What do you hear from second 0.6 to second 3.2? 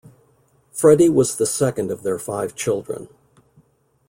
Fredi was the second of their five children.